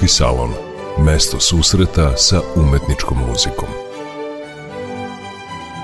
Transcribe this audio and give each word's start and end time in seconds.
Muzički 0.00 0.16
salon. 0.16 0.50
Mesto 0.98 1.40
susreta 1.40 2.16
sa 2.16 2.40
umetničkom 2.56 3.18
muzikom. 3.28 3.68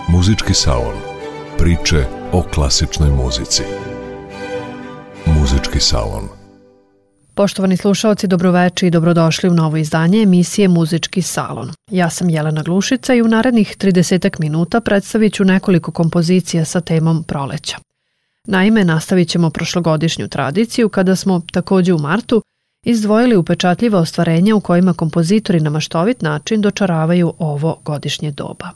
Muzički 0.08 0.54
salon. 0.54 0.94
Priče 1.58 2.04
o 2.32 2.42
klasičnoj 2.54 3.10
muzici. 3.10 3.62
Muzički 5.26 5.80
salon. 5.80 6.28
Poštovani 7.34 7.76
slušalci, 7.76 8.26
dobroveče 8.26 8.86
i 8.86 8.90
dobrodošli 8.90 9.48
u 9.48 9.54
novo 9.54 9.76
izdanje 9.76 10.22
emisije 10.22 10.68
Muzički 10.68 11.22
salon. 11.22 11.72
Ja 11.90 12.10
sam 12.10 12.30
Jelena 12.30 12.62
Glušica 12.62 13.14
i 13.14 13.22
u 13.22 13.28
narednih 13.28 13.76
30 13.76 14.40
minuta 14.40 14.80
predstavit 14.80 15.34
ću 15.34 15.44
nekoliko 15.44 15.92
kompozicija 15.92 16.64
sa 16.64 16.80
temom 16.80 17.24
proleća. 17.24 17.76
Naime, 18.46 18.84
nastavit 18.84 19.28
ćemo 19.28 19.50
prošlogodišnju 19.50 20.28
tradiciju 20.28 20.88
kada 20.88 21.16
smo, 21.16 21.42
takođe 21.52 21.92
u 21.92 21.98
martu, 21.98 22.42
izdvojili 22.86 23.36
upečatljiva 23.36 23.98
ostvarenja 23.98 24.56
u 24.56 24.60
kojima 24.60 24.94
kompozitori 24.94 25.60
na 25.60 25.70
maštovit 25.70 26.22
način 26.22 26.60
dočaravaju 26.60 27.32
ovo 27.38 27.80
godišnje 27.84 28.30
doba. 28.30 28.70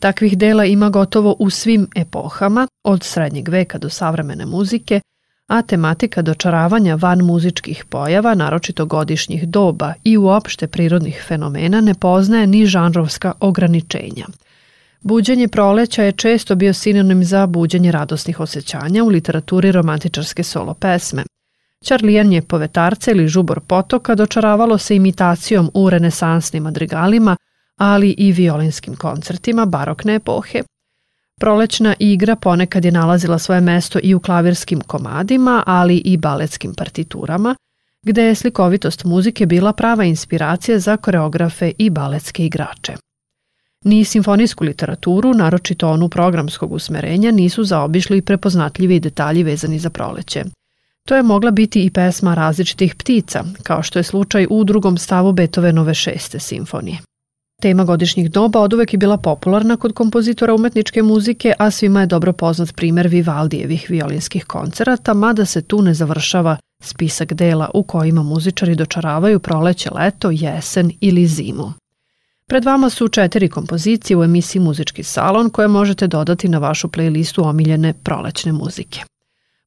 Takvih 0.00 0.38
dela 0.38 0.64
ima 0.64 0.90
gotovo 0.90 1.36
u 1.38 1.50
svim 1.50 1.86
epohama, 1.96 2.68
od 2.84 3.04
srednjeg 3.04 3.48
veka 3.48 3.78
do 3.78 3.88
savremene 3.88 4.46
muzike, 4.46 5.00
a 5.46 5.62
tematika 5.62 6.22
dočaravanja 6.22 6.94
van 6.94 7.24
muzičkih 7.24 7.84
pojava, 7.84 8.34
naročito 8.34 8.86
godišnjih 8.86 9.48
doba 9.48 9.94
i 10.04 10.16
uopšte 10.16 10.66
prirodnih 10.66 11.24
fenomena 11.28 11.80
ne 11.80 11.94
poznaje 11.94 12.46
ni 12.46 12.66
žanrovska 12.66 13.32
ograničenja. 13.40 14.26
Buđenje 15.00 15.48
proleća 15.48 16.02
je 16.02 16.12
često 16.12 16.54
bio 16.54 16.74
sinonim 16.74 17.24
za 17.24 17.46
buđenje 17.46 17.92
radosnih 17.92 18.40
osjećanja 18.40 19.04
u 19.04 19.08
literaturi 19.08 19.72
romantičarske 19.72 20.42
solo 20.42 20.74
pesme, 20.74 21.22
Čarlijanje 21.84 22.42
povetarca 22.42 23.10
ili 23.10 23.28
žubor 23.28 23.60
potoka 23.60 24.14
dočaravalo 24.14 24.78
se 24.78 24.96
imitacijom 24.96 25.70
u 25.74 25.90
renesansnim 25.90 26.62
madrigalima, 26.62 27.36
ali 27.76 28.10
i 28.10 28.32
violinskim 28.32 28.96
koncertima 28.96 29.66
barokne 29.66 30.14
epohe. 30.14 30.62
Prolećna 31.40 31.94
igra 31.98 32.36
ponekad 32.36 32.84
je 32.84 32.92
nalazila 32.92 33.38
svoje 33.38 33.60
mesto 33.60 33.98
i 34.02 34.14
u 34.14 34.20
klavirskim 34.20 34.80
komadima, 34.80 35.62
ali 35.66 35.96
i 35.96 36.16
baletskim 36.16 36.74
partiturama, 36.74 37.56
gde 38.02 38.22
je 38.22 38.34
slikovitost 38.34 39.04
muzike 39.04 39.46
bila 39.46 39.72
prava 39.72 40.04
inspiracija 40.04 40.78
za 40.78 40.96
koreografe 40.96 41.72
i 41.78 41.90
baletske 41.90 42.46
igrače. 42.46 42.94
Ni 43.84 44.04
simfonijsku 44.04 44.64
literaturu, 44.64 45.34
naročito 45.34 45.88
onu 45.88 46.08
programskog 46.08 46.72
usmerenja, 46.72 47.30
nisu 47.30 47.64
zaobišli 47.64 48.22
prepoznatljivi 48.22 49.00
detalji 49.00 49.42
vezani 49.42 49.78
za 49.78 49.90
proleće– 49.90 50.44
To 51.06 51.16
je 51.16 51.22
mogla 51.22 51.50
biti 51.50 51.84
i 51.84 51.90
pesma 51.90 52.34
različitih 52.34 52.94
ptica, 52.94 53.44
kao 53.62 53.82
što 53.82 53.98
je 53.98 54.02
slučaj 54.02 54.46
u 54.50 54.64
drugom 54.64 54.98
stavu 54.98 55.32
Beethovenove 55.32 55.94
šeste 55.94 56.38
simfonije. 56.38 56.98
Tema 57.62 57.84
godišnjih 57.84 58.30
doba 58.30 58.60
od 58.60 58.72
uvek 58.72 58.92
je 58.92 58.98
bila 58.98 59.16
popularna 59.16 59.76
kod 59.76 59.92
kompozitora 59.92 60.54
umetničke 60.54 61.02
muzike, 61.02 61.52
a 61.58 61.70
svima 61.70 62.00
je 62.00 62.06
dobro 62.06 62.32
poznat 62.32 62.74
primer 62.74 63.06
Vivaldijevih 63.06 63.86
violinskih 63.88 64.44
koncerata, 64.44 65.14
mada 65.14 65.44
se 65.44 65.62
tu 65.62 65.82
ne 65.82 65.94
završava 65.94 66.56
spisak 66.82 67.32
dela 67.32 67.70
u 67.74 67.82
kojima 67.82 68.22
muzičari 68.22 68.74
dočaravaju 68.74 69.38
proleće, 69.38 69.90
leto, 69.90 70.30
jesen 70.30 70.90
ili 71.00 71.26
zimu. 71.26 71.72
Pred 72.48 72.64
vama 72.64 72.90
su 72.90 73.08
četiri 73.08 73.48
kompozicije 73.48 74.16
u 74.16 74.24
emisiji 74.24 74.62
Muzički 74.62 75.02
salon 75.02 75.50
koje 75.50 75.68
možete 75.68 76.06
dodati 76.06 76.48
na 76.48 76.58
vašu 76.58 76.88
playlistu 76.88 77.48
omiljene 77.48 77.92
prolećne 77.92 78.52
muzike. 78.52 79.00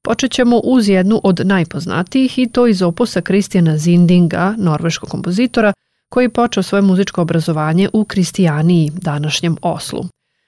Počet 0.01 0.31
ćemo 0.31 0.57
uz 0.63 0.89
jednu 0.89 1.21
od 1.23 1.41
najpoznatijih 1.43 2.39
i 2.39 2.47
to 2.47 2.67
iz 2.67 2.81
opusa 2.81 3.21
Kristijana 3.21 3.77
Zindinga, 3.77 4.55
norveškog 4.57 5.09
kompozitora, 5.09 5.73
koji 6.09 6.25
je 6.25 6.33
počeo 6.33 6.63
svoje 6.63 6.81
muzičko 6.81 7.21
obrazovanje 7.21 7.89
u 7.93 8.05
Kristijaniji, 8.05 8.91
današnjem 8.93 9.57
Oslu. 9.61 10.05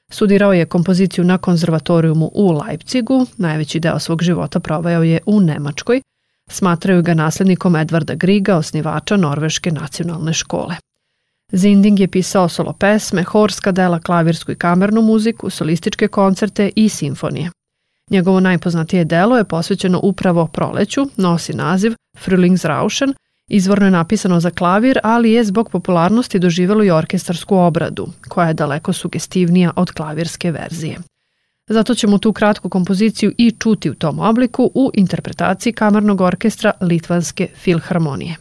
Studirao 0.09 0.53
je 0.53 0.65
kompoziciju 0.65 1.23
na 1.23 1.37
konzervatorijumu 1.37 2.31
u 2.33 2.51
Leipzigu, 2.51 3.25
najveći 3.37 3.79
deo 3.79 3.99
svog 3.99 4.23
života 4.23 4.59
proveo 4.59 5.03
je 5.03 5.19
u 5.25 5.39
Nemačkoj, 5.39 6.01
smatraju 6.49 7.03
ga 7.03 7.13
naslednikom 7.13 7.75
Edvarda 7.75 8.15
Griga, 8.15 8.57
osnivača 8.57 9.17
Norveške 9.17 9.71
nacionalne 9.71 10.33
škole. 10.33 10.75
Zinding 11.51 11.99
je 11.99 12.07
pisao 12.07 12.49
solo 12.49 12.73
pesme, 12.73 13.23
horska 13.23 13.71
dela, 13.71 13.99
klavirsku 13.99 14.51
i 14.51 14.55
kamernu 14.55 15.01
muziku, 15.01 15.49
solističke 15.49 16.07
koncerte 16.07 16.71
i 16.75 16.89
simfonije. 16.89 17.51
Njegovo 18.11 18.39
najpoznatije 18.39 19.05
delo 19.05 19.37
je 19.37 19.43
posvećeno 19.43 19.99
upravo 20.03 20.47
proleću, 20.47 21.07
nosi 21.17 21.53
naziv 21.53 21.93
Frühlingsrauschen, 22.25 23.13
izvorno 23.47 23.85
je 23.85 23.91
napisano 23.91 24.39
za 24.39 24.49
klavir, 24.49 24.99
ali 25.03 25.31
je 25.31 25.43
zbog 25.43 25.69
popularnosti 25.69 26.39
doživelo 26.39 26.83
i 26.83 26.91
orkestarsku 26.91 27.57
obradu, 27.57 28.07
koja 28.27 28.47
je 28.47 28.53
daleko 28.53 28.93
sugestivnija 28.93 29.71
od 29.75 29.91
klavirske 29.91 30.51
verzije. 30.51 30.97
Zato 31.67 31.95
ćemo 31.95 32.17
tu 32.17 32.33
kratku 32.33 32.69
kompoziciju 32.69 33.31
i 33.37 33.51
čuti 33.59 33.89
u 33.89 33.95
tom 33.95 34.19
obliku 34.19 34.71
u 34.75 34.91
interpretaciji 34.93 35.73
kamernog 35.73 36.21
orkestra 36.21 36.71
Litvanske 36.81 37.47
filharmonije. 37.55 38.35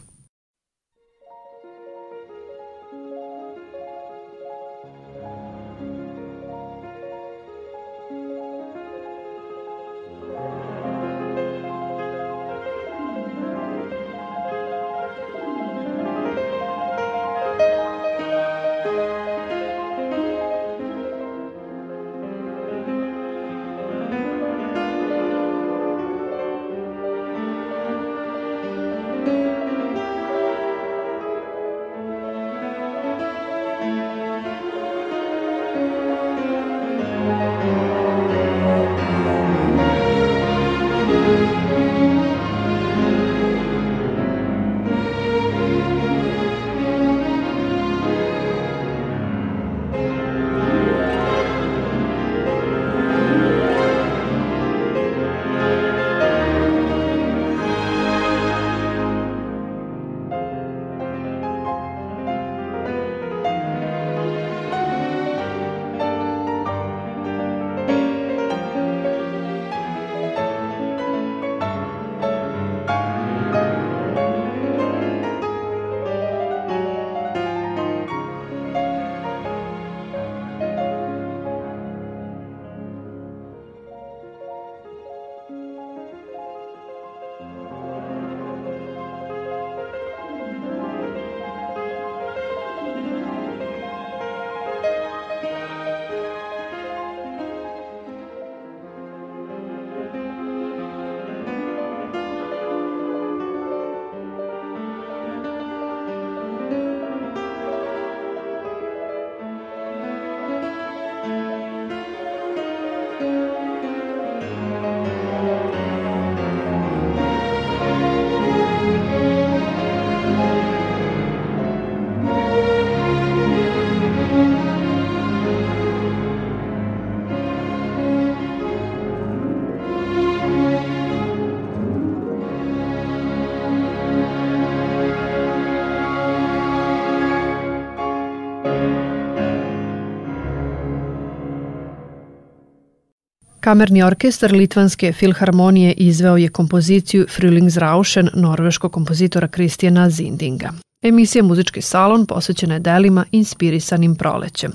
Kamerni 143.61 144.03
orkestar 144.03 144.51
Litvanske 144.51 145.13
filharmonije 145.13 145.93
izveo 145.93 146.37
je 146.37 146.49
kompoziciju 146.49 147.25
Frühlingsrauschen 147.25 148.29
norveškog 148.33 148.91
kompozitora 148.91 149.47
Kristijana 149.47 150.09
Zindinga. 150.09 150.69
Emisija 151.01 151.43
Muzički 151.43 151.81
salon 151.81 152.25
posvećena 152.25 152.73
je 152.73 152.79
delima 152.79 153.25
inspirisanim 153.31 154.15
prolećem. 154.15 154.71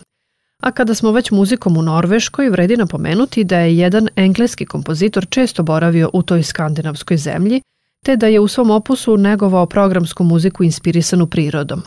A 0.63 0.71
kada 0.71 0.95
smo 0.95 1.13
već 1.13 1.31
muzikom 1.31 1.77
u 1.77 1.83
Norveškoj, 1.83 2.51
vredi 2.51 2.77
napomenuti 2.77 3.45
da 3.45 3.59
je 3.59 3.79
jedan 3.79 4.09
engleski 4.17 4.67
kompozitor 4.67 5.27
često 5.29 5.63
boravio 5.63 6.11
u 6.13 6.23
toj 6.23 6.43
skandinavskoj 6.43 7.17
zemlji, 7.17 7.61
te 8.05 8.17
da 8.17 8.27
je 8.27 8.41
u 8.41 8.49
svom 8.49 8.71
opusu 8.71 9.17
negovao 9.17 9.67
programsku 9.67 10.25
muziku 10.25 10.65
inspirisanu 10.65 11.27
prirodom. 11.27 11.83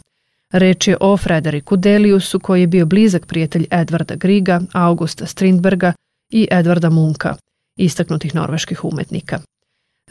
Reč 0.52 0.88
je 0.88 0.98
o 1.00 1.18
Frederiku 1.18 1.76
Deliusu 1.76 2.40
koji 2.40 2.62
je 2.62 2.68
bio 2.68 2.86
blizak 2.86 3.26
prijatelj 3.26 3.66
Edvarda 3.72 4.16
Griga, 4.16 4.62
Augusta 4.74 5.26
Strindberga 5.26 5.94
i 6.30 6.48
Edvarda 6.52 6.90
Munka, 6.90 7.36
istaknutih 7.76 8.36
norveških 8.36 8.86
umetnika. 8.86 9.40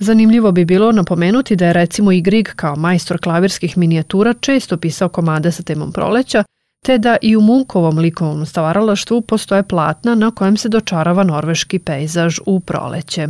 Zanimljivo 0.00 0.52
bi 0.52 0.64
bilo 0.64 0.92
napomenuti 0.92 1.56
da 1.56 1.66
je 1.66 1.72
recimo 1.72 2.12
i 2.12 2.20
Grig 2.20 2.48
kao 2.56 2.76
majstor 2.76 3.20
klavirskih 3.20 3.78
minijatura 3.78 4.34
često 4.34 4.76
pisao 4.76 5.08
komade 5.08 5.52
sa 5.52 5.62
temom 5.62 5.92
proleća, 5.92 6.44
te 6.84 6.98
da 6.98 7.16
i 7.22 7.36
u 7.36 7.40
Munkovom 7.40 7.98
likovnom 7.98 8.46
stvaralaštvu 8.46 9.20
postoje 9.20 9.62
platna 9.62 10.14
na 10.14 10.30
kojem 10.30 10.56
se 10.56 10.68
dočarava 10.68 11.24
norveški 11.24 11.78
pejzaž 11.78 12.38
u 12.46 12.60
proleće. 12.60 13.28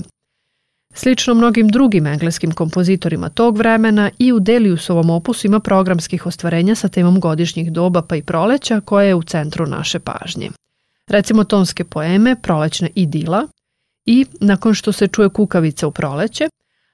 Slično 0.95 1.35
mnogim 1.35 1.69
drugim 1.69 2.07
engleskim 2.07 2.53
kompozitorima 2.53 3.29
tog 3.29 3.59
vremena 3.59 4.11
i 4.19 4.33
u 4.33 4.41
Deliusovom 4.41 5.11
opusu 5.11 5.47
ima 5.47 5.61
programskih 5.61 6.27
ostvarenja 6.27 6.75
sa 6.75 6.89
temom 6.89 7.21
godišnjih 7.21 7.73
doba 7.73 8.03
pa 8.03 8.17
i 8.17 8.23
proleća 8.23 8.81
koja 8.81 9.07
je 9.07 9.15
u 9.15 9.23
centru 9.23 9.67
naše 9.67 9.99
pažnje. 9.99 10.51
Recimo 11.09 11.45
tonske 11.45 11.85
poeme 11.85 12.37
Prolećna 12.43 12.89
idila 12.95 13.47
i 14.07 14.27
Nakon 14.41 14.75
što 14.75 14.93
se 14.93 15.07
čuje 15.07 15.29
kukavica 15.29 15.87
u 15.87 15.91
proleće, 15.91 16.49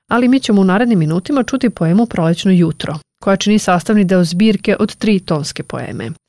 ali 0.08 0.28
mi 0.28 0.40
ćemo 0.40 0.60
u 0.60 0.64
narednim 0.64 0.98
minutima 0.98 1.42
čuti 1.42 1.70
poemu 1.70 2.06
Prolećno 2.06 2.52
jutro, 2.52 2.98
koja 3.22 3.36
čini 3.36 3.58
sastavni 3.58 4.04
deo 4.04 4.24
zbirke 4.24 4.76
od 4.78 4.96
tri 4.96 5.20
tonske 5.20 5.62
poeme– 5.62 6.10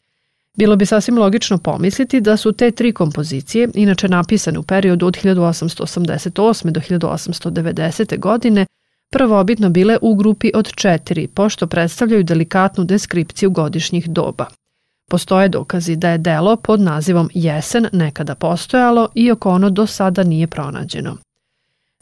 Bilo 0.57 0.75
bi 0.75 0.85
sasvim 0.85 1.17
logično 1.17 1.57
pomisliti 1.57 2.21
da 2.21 2.37
su 2.37 2.51
te 2.51 2.71
tri 2.71 2.91
kompozicije, 2.91 3.69
inače 3.73 4.07
napisane 4.07 4.59
u 4.59 4.63
periodu 4.63 5.07
od 5.07 5.17
1888. 5.17 6.71
do 6.71 6.79
1890. 6.79 8.19
godine, 8.19 8.65
prvobitno 9.11 9.69
bile 9.69 9.97
u 10.01 10.15
grupi 10.15 10.51
od 10.55 10.71
četiri, 10.75 11.27
pošto 11.27 11.67
predstavljaju 11.67 12.23
delikatnu 12.23 12.83
deskripciju 12.83 13.49
godišnjih 13.49 14.09
doba. 14.09 14.45
Postoje 15.09 15.49
dokazi 15.49 15.95
da 15.95 16.09
je 16.09 16.17
delo 16.17 16.55
pod 16.55 16.79
nazivom 16.79 17.29
Jesen 17.33 17.87
nekada 17.91 18.35
postojalo, 18.35 19.09
iako 19.15 19.49
ono 19.49 19.69
do 19.69 19.87
sada 19.87 20.23
nije 20.23 20.47
pronađeno. 20.47 21.17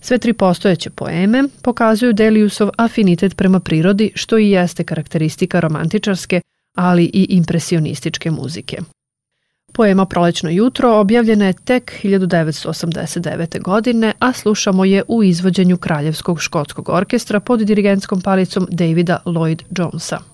Sve 0.02 0.18
tri 0.18 0.34
postojeće 0.34 0.90
poeme 0.90 1.44
pokazuju 1.62 2.14
Deliusov 2.14 2.70
afinitet 2.78 3.38
prema 3.38 3.60
prirodi, 3.60 4.12
što 4.16 4.38
i 4.38 4.50
jeste 4.50 4.84
karakteristika 4.84 5.60
romantičarske, 5.60 6.42
ali 6.76 7.04
i 7.04 7.26
impresionističke 7.30 8.32
muzike. 8.32 8.78
Poema 9.74 10.06
Prolećno 10.06 10.50
jutro 10.50 11.00
objavljena 11.00 11.46
je 11.46 11.54
tek 11.54 11.92
1989. 12.04 13.62
godine, 13.62 14.14
a 14.20 14.34
slušamo 14.34 14.86
je 14.86 15.04
u 15.08 15.24
izvođenju 15.24 15.78
Kraljevskog 15.78 16.42
škotskog 16.42 16.90
orkestra 16.90 17.40
pod 17.40 17.60
dirigentskom 17.60 18.22
palicom 18.22 18.68
Davida 18.72 19.20
Lloyd 19.26 19.62
Jonesa. 19.78 20.33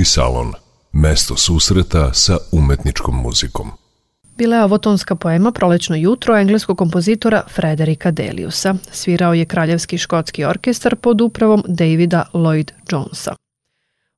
Muzički 0.00 0.14
salon. 0.14 0.52
Mesto 0.92 1.36
susreta 1.36 2.12
sa 2.12 2.38
umetničkom 2.52 3.22
muzikom. 3.22 3.70
Bila 4.38 4.56
je 4.56 4.64
ovo 4.64 4.78
tonska 4.78 5.14
poema 5.14 5.52
Prolećno 5.52 5.96
jutro 5.96 6.36
engleskog 6.36 6.78
kompozitora 6.78 7.42
Frederika 7.54 8.10
Deliusa. 8.10 8.74
Svirao 8.90 9.34
je 9.34 9.44
Kraljevski 9.44 9.98
škotski 9.98 10.44
orkestar 10.44 10.96
pod 10.96 11.20
upravom 11.20 11.62
Davida 11.68 12.24
Lloyd 12.32 12.70
Jonesa. 12.90 13.34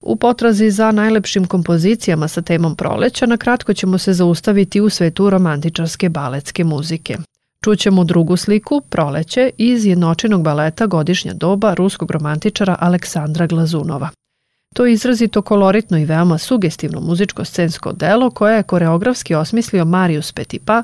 U 0.00 0.16
potrazi 0.16 0.70
za 0.70 0.92
najlepšim 0.92 1.46
kompozicijama 1.46 2.28
sa 2.28 2.42
temom 2.42 2.76
proleća, 2.76 3.26
na 3.26 3.36
kratko 3.36 3.74
ćemo 3.74 3.98
se 3.98 4.12
zaustaviti 4.12 4.80
u 4.80 4.90
svetu 4.90 5.30
romantičarske 5.30 6.08
baletske 6.08 6.64
muzike. 6.64 7.16
Čućemo 7.64 8.04
drugu 8.04 8.36
sliku, 8.36 8.82
Proleće, 8.88 9.50
iz 9.58 9.86
jednočenog 9.86 10.42
baleta 10.42 10.86
Godišnja 10.86 11.34
doba 11.34 11.74
ruskog 11.74 12.10
romantičara 12.10 12.76
Aleksandra 12.80 13.46
Glazunova. 13.46 14.10
To 14.72 14.86
je 14.86 14.92
izrazito 14.92 15.42
koloritno 15.42 15.98
i 15.98 16.04
veoma 16.04 16.38
sugestivno 16.38 17.00
muzičko-scensko 17.00 17.92
delo 17.92 18.30
koje 18.30 18.56
je 18.56 18.62
koreografski 18.62 19.34
osmislio 19.34 19.84
Marius 19.84 20.32
Petipa, 20.32 20.82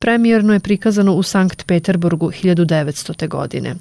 premijerno 0.00 0.52
je 0.52 0.60
prikazano 0.60 1.14
u 1.14 1.22
Sankt 1.22 1.66
Peterburgu 1.66 2.30
1900. 2.30 3.28
godine. 3.28 3.74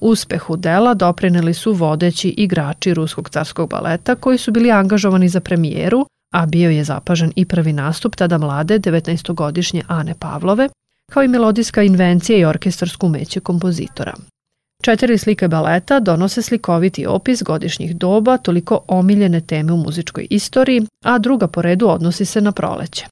Uspehu 0.00 0.56
dela 0.56 0.94
doprineli 0.94 1.54
su 1.54 1.72
vodeći 1.72 2.28
igrači 2.28 2.94
Ruskog 2.94 3.28
carskog 3.28 3.70
baleta 3.70 4.14
koji 4.14 4.38
su 4.38 4.52
bili 4.52 4.70
angažovani 4.70 5.28
za 5.28 5.40
premijeru, 5.40 6.06
a 6.32 6.46
bio 6.46 6.70
je 6.70 6.84
zapažen 6.84 7.32
i 7.36 7.44
prvi 7.44 7.72
nastup 7.72 8.16
tada 8.16 8.38
mlade 8.38 8.78
19-godišnje 8.78 9.82
Ane 9.88 10.14
Pavlove, 10.18 10.68
kao 11.12 11.22
i 11.22 11.28
melodijska 11.28 11.82
invencija 11.82 12.38
i 12.38 12.44
orkestarsku 12.44 13.06
umeće 13.06 13.40
kompozitora. 13.40 14.14
Četiri 14.80 15.18
slike 15.18 15.48
baleta 15.48 16.00
donose 16.00 16.42
slikoviti 16.42 17.06
opis 17.06 17.42
godišnjih 17.42 17.96
doba, 17.96 18.36
toliko 18.36 18.80
omiljene 18.88 19.40
teme 19.40 19.72
u 19.72 19.76
muzičkoj 19.76 20.26
istoriji, 20.30 20.86
a 21.04 21.18
druga 21.18 21.48
po 21.48 21.62
redu 21.62 21.88
odnosi 21.88 22.24
se 22.24 22.40
na 22.40 22.52
proleće. 22.52 23.06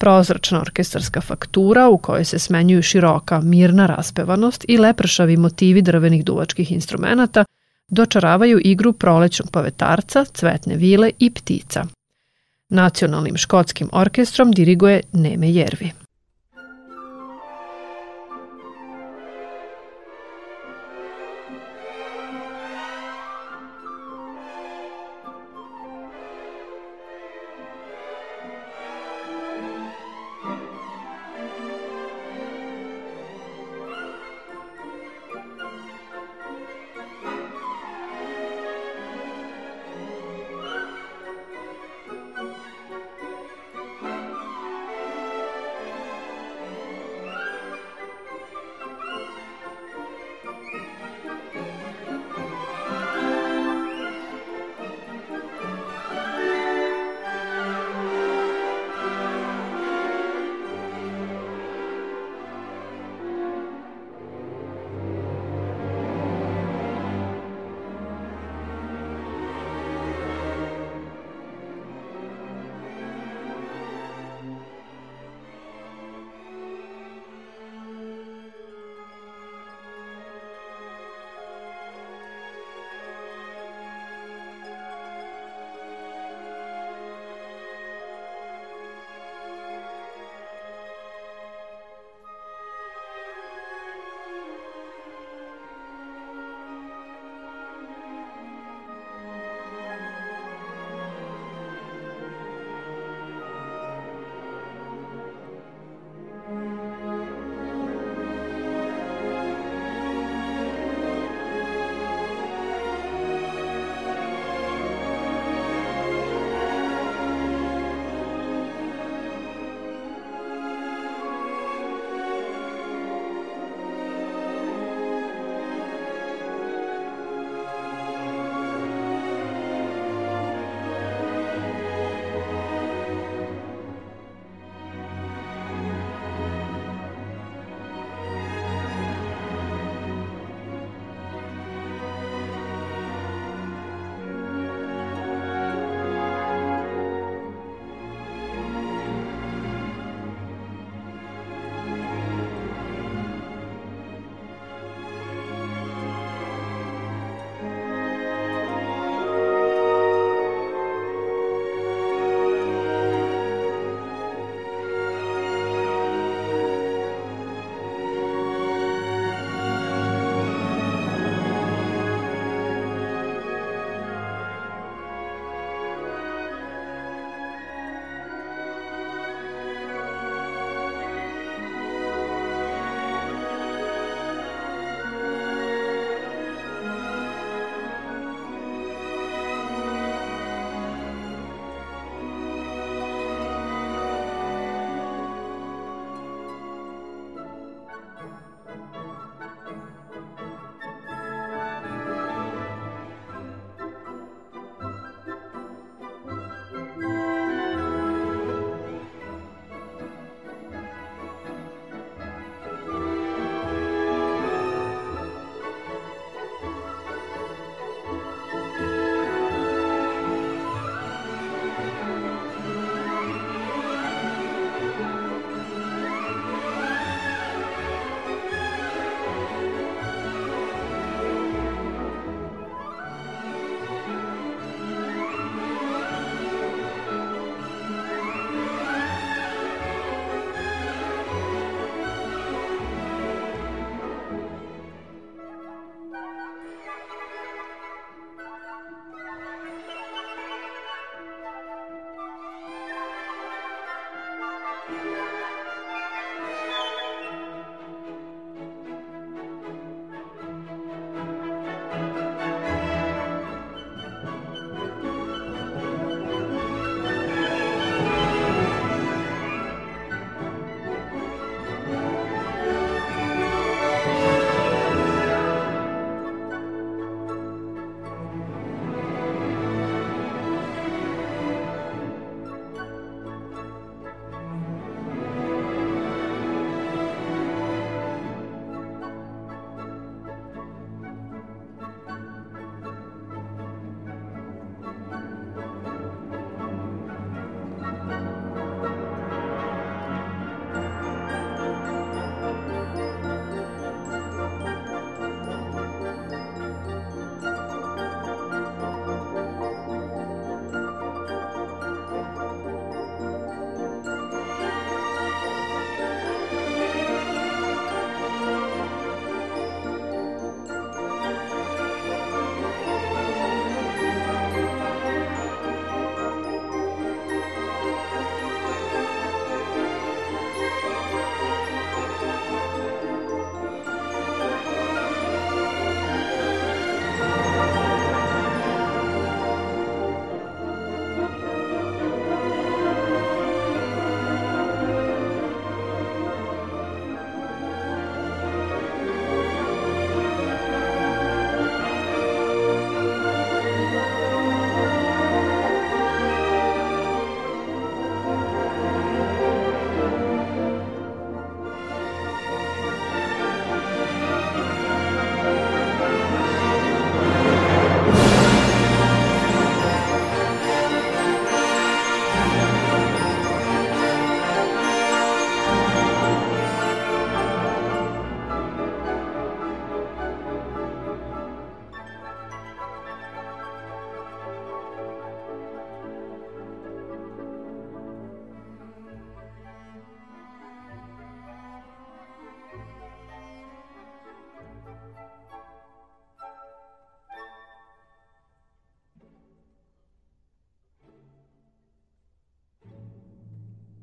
Prozračna 0.00 0.60
orkestarska 0.60 1.20
faktura 1.20 1.88
u 1.88 1.98
kojoj 1.98 2.24
se 2.24 2.38
smenjuju 2.38 2.82
široka, 2.82 3.40
mirna 3.40 3.86
raspevanost 3.86 4.64
i 4.68 4.78
lepršavi 4.78 5.36
motivi 5.36 5.82
drvenih 5.82 6.24
duvačkih 6.24 6.72
instrumenta 6.72 7.44
dočaravaju 7.88 8.60
igru 8.64 8.92
prolećnog 8.92 9.50
pavetarca, 9.50 10.24
cvetne 10.24 10.76
vile 10.76 11.10
i 11.18 11.30
ptica. 11.30 11.84
Nacionalnim 12.68 13.36
škotskim 13.36 13.88
orkestrom 13.92 14.52
diriguje 14.52 15.00
Neme 15.12 15.50
Jervi. 15.50 16.05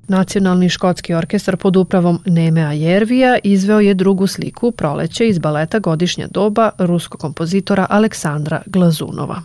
Nacionalni 0.08 0.68
škotski 0.68 1.14
orkestar 1.14 1.56
pod 1.56 1.76
upravom 1.76 2.22
Nemea 2.26 2.72
Jervija 2.72 3.38
izveo 3.44 3.80
je 3.80 3.94
drugu 3.94 4.26
sliku 4.26 4.70
Proleće 4.70 5.28
iz 5.28 5.38
baleta 5.38 5.78
Godišnja 5.78 6.26
doba 6.30 6.70
ruskog 6.78 7.20
kompozitora 7.20 7.86
Aleksandra 7.90 8.62
Glazunova. 8.66 9.42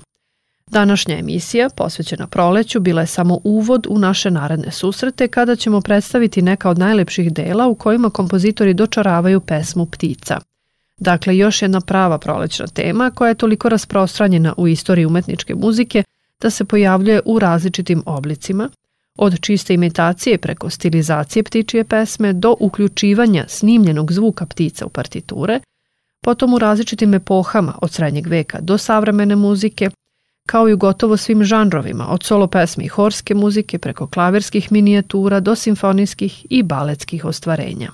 Današnja 0.67 1.17
emisija, 1.17 1.69
posvećena 1.75 2.27
proleću, 2.27 2.79
bila 2.79 3.01
je 3.01 3.07
samo 3.07 3.39
uvod 3.43 3.87
u 3.89 3.99
naše 3.99 4.31
naredne 4.31 4.71
susrete 4.71 5.27
kada 5.27 5.55
ćemo 5.55 5.81
predstaviti 5.81 6.41
neka 6.41 6.69
od 6.69 6.77
najlepših 6.77 7.33
dela 7.33 7.67
u 7.67 7.75
kojima 7.75 8.09
kompozitori 8.09 8.73
dočaravaju 8.73 9.41
pesmu 9.41 9.85
Ptica. 9.85 10.39
Dakle, 10.97 11.37
još 11.37 11.61
jedna 11.61 11.81
prava 11.81 12.17
prolećna 12.17 12.67
tema 12.67 13.11
koja 13.11 13.29
je 13.29 13.35
toliko 13.35 13.69
rasprostranjena 13.69 14.53
u 14.57 14.67
istoriji 14.67 15.05
umetničke 15.05 15.55
muzike 15.55 16.03
da 16.41 16.49
se 16.49 16.65
pojavljuje 16.65 17.21
u 17.25 17.39
različitim 17.39 18.03
oblicima, 18.05 18.69
od 19.21 19.39
čiste 19.39 19.73
imitacije 19.73 20.37
preko 20.37 20.69
stilizacije 20.69 21.43
ptičije 21.43 21.83
pesme 21.83 22.33
do 22.33 22.55
uključivanja 22.59 23.45
snimljenog 23.47 24.11
zvuka 24.11 24.45
ptica 24.45 24.85
u 24.85 24.89
partiture, 24.89 25.59
potom 26.21 26.53
u 26.53 26.59
različitim 26.59 27.13
epohama 27.13 27.77
od 27.81 27.91
srednjeg 27.91 28.27
veka 28.27 28.59
do 28.61 28.77
savremene 28.77 29.35
muzike, 29.35 29.89
kao 30.47 30.69
i 30.69 30.73
u 30.73 30.77
gotovo 30.77 31.17
svim 31.17 31.43
žanrovima, 31.43 32.07
od 32.09 32.23
solo 32.23 32.47
pesme 32.47 32.85
i 32.85 32.87
horske 32.87 33.35
muzike 33.35 33.79
preko 33.79 34.07
klavirskih 34.07 34.71
minijatura 34.71 35.39
do 35.39 35.55
simfonijskih 35.55 36.45
i 36.49 36.63
baletskih 36.63 37.25
ostvarenja. 37.25 37.91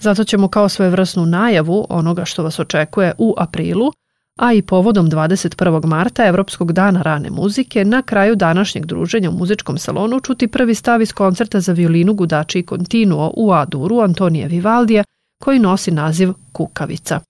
Zato 0.00 0.24
ćemo 0.24 0.48
kao 0.48 0.68
svojevrsnu 0.68 1.26
najavu 1.26 1.86
onoga 1.88 2.24
što 2.24 2.42
vas 2.42 2.58
očekuje 2.58 3.12
u 3.18 3.34
aprilu, 3.38 3.92
a 4.40 4.52
i 4.52 4.62
povodom 4.62 5.10
21. 5.10 5.86
marta 5.86 6.26
Evropskog 6.26 6.72
dana 6.72 7.02
rane 7.02 7.30
muzike, 7.30 7.84
na 7.84 8.02
kraju 8.02 8.36
današnjeg 8.36 8.86
druženja 8.86 9.30
u 9.30 9.32
muzičkom 9.32 9.78
salonu 9.78 10.20
čuti 10.20 10.48
prvi 10.48 10.74
stav 10.74 11.02
iz 11.02 11.12
koncerta 11.12 11.60
za 11.60 11.72
violinu 11.72 12.14
Gudači 12.14 12.58
i 12.58 12.66
Continuo 12.66 13.32
u 13.36 13.52
Aduru 13.52 14.00
Antonija 14.00 14.46
Vivaldija, 14.46 15.04
koji 15.42 15.58
nosi 15.58 15.90
naziv 15.90 16.32
Kukavica. 16.52 17.20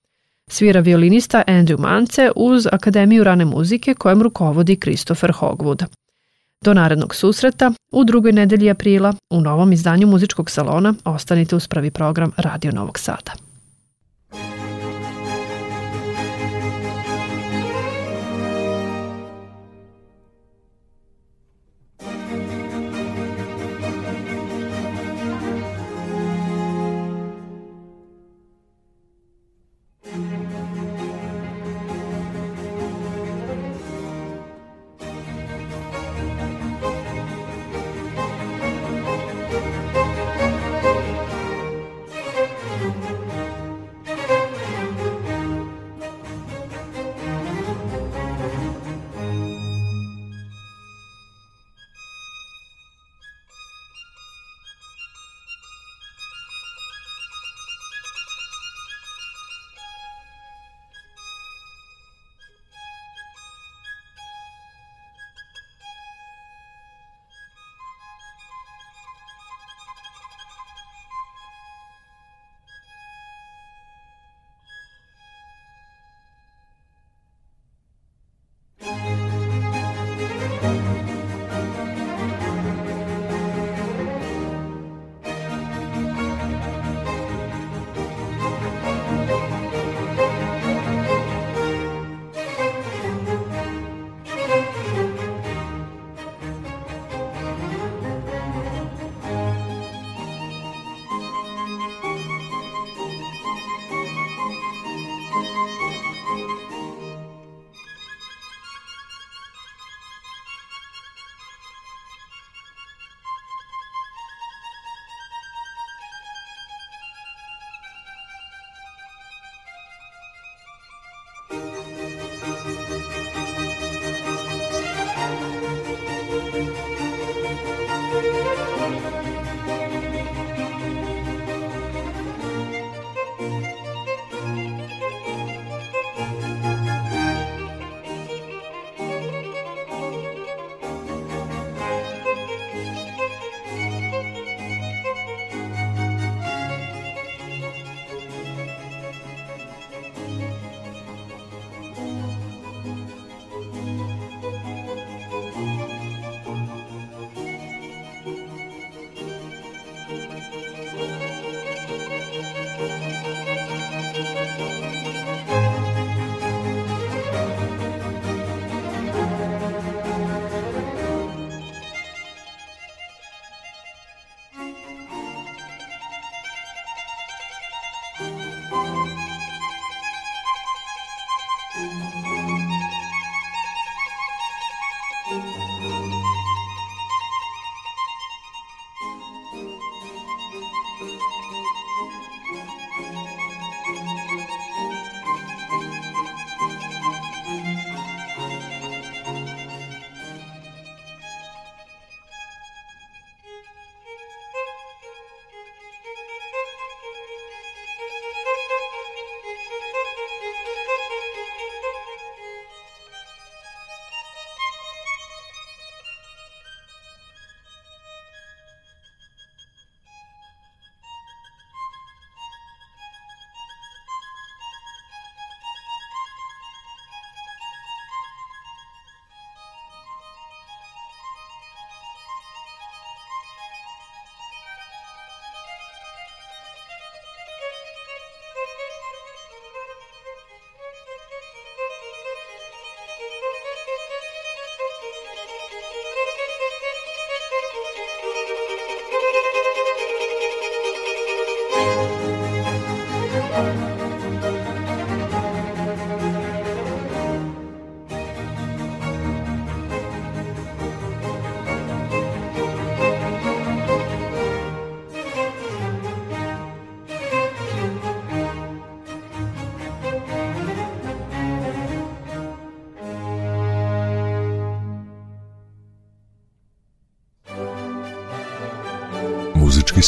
Svira 0.49 0.79
violinista 0.79 1.43
Andrew 1.47 1.79
Mance 1.79 2.31
uz 2.35 2.67
Akademiju 2.71 3.23
rane 3.23 3.45
muzike 3.45 3.93
kojem 3.93 4.21
rukovodi 4.21 4.75
Christopher 4.75 5.31
Hogwood. 5.31 5.85
Do 6.61 6.73
narednog 6.73 7.15
susreta 7.15 7.71
u 7.91 8.03
drugoj 8.03 8.31
nedelji 8.31 8.69
aprila 8.69 9.13
u 9.29 9.41
novom 9.41 9.71
izdanju 9.71 10.07
muzičkog 10.07 10.49
salona 10.49 10.93
ostanite 11.05 11.55
uz 11.55 11.67
prvi 11.67 11.91
program 11.91 12.31
Radio 12.37 12.71
Novog 12.71 12.99
Sada. 12.99 13.50